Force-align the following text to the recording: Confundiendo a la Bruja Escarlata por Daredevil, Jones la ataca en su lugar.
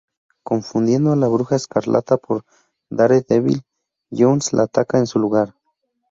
Confundiendo 0.43 1.11
a 1.11 1.15
la 1.15 1.27
Bruja 1.27 1.57
Escarlata 1.57 2.17
por 2.17 2.43
Daredevil, 2.89 3.61
Jones 4.09 4.51
la 4.51 4.63
ataca 4.63 4.97
en 4.97 5.05
su 5.05 5.19
lugar. 5.19 5.53